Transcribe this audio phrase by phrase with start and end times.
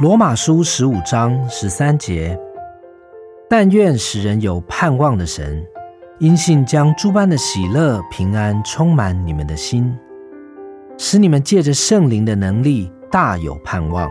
[0.00, 2.38] 罗马书十五章十三节，
[3.50, 5.60] 但愿使人有盼望的神，
[6.20, 9.92] 因信将诸般的喜乐、平安充满你们的心，
[10.96, 14.08] 使你们借着圣灵的能力大有盼望。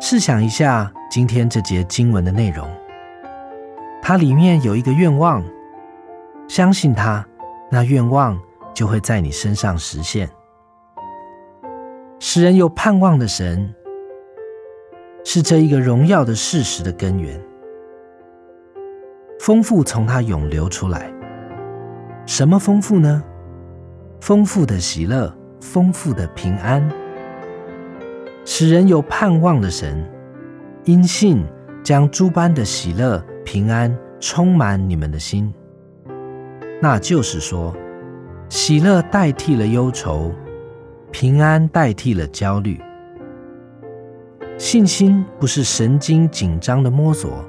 [0.00, 2.66] 试想一下今天这节经文的内容，
[4.00, 5.44] 它里面有一个愿望，
[6.48, 7.22] 相信它，
[7.70, 8.40] 那愿望。
[8.72, 10.28] 就会在你身上实现。
[12.18, 13.74] 使人有盼望的神，
[15.24, 17.40] 是这一个荣耀的事实的根源。
[19.38, 21.10] 丰富从他涌流出来，
[22.26, 23.22] 什么丰富呢？
[24.20, 26.86] 丰富的喜乐，丰富的平安。
[28.44, 30.06] 使人有盼望的神，
[30.84, 31.42] 因信
[31.82, 35.52] 将诸般的喜乐、平安充满你们的心。
[36.82, 37.74] 那就是说。
[38.50, 40.32] 喜乐代替了忧愁，
[41.12, 42.80] 平安代替了焦虑。
[44.58, 47.44] 信心不是神经紧张的摸索，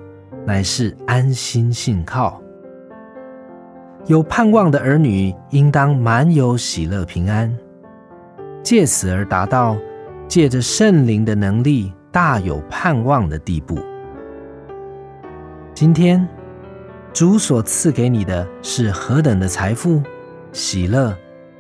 [0.46, 2.40] 乃是安心信靠。
[4.06, 7.52] 有盼望的儿女应当满有喜乐平安，
[8.62, 9.76] 借此而达到
[10.28, 13.80] 借着圣灵的能力大有盼望的地步。
[15.74, 16.28] 今天
[17.12, 20.00] 主所赐给你的是何等的财富！
[20.54, 21.16] 喜乐、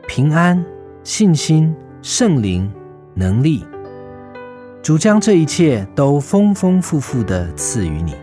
[0.07, 0.63] 平安、
[1.03, 2.69] 信心、圣灵、
[3.13, 3.65] 能力，
[4.81, 8.13] 主将这一切都丰丰富富的赐予你。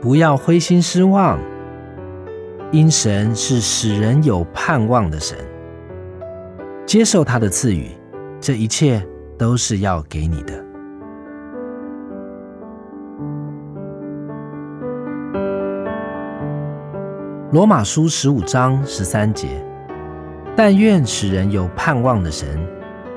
[0.00, 1.38] 不要灰心失望，
[2.72, 5.38] 因神是使人有盼望的神。
[6.86, 7.90] 接受他的赐予，
[8.40, 9.00] 这一切
[9.36, 10.67] 都是要给你的。
[17.50, 19.48] 罗马书十五章十三节，
[20.54, 22.46] 但愿使人有盼望的神，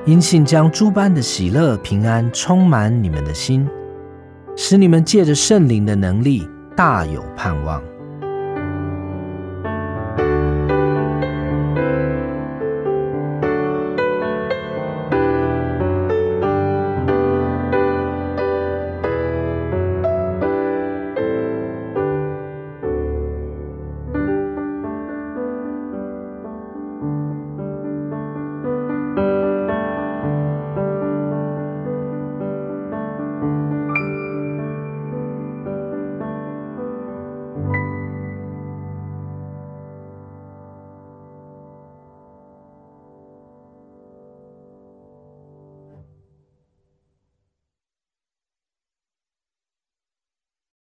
[0.06, 3.68] 因信将诸般的喜乐平安充满你们的心，
[4.56, 7.82] 使你们借着圣灵的能力大有盼望。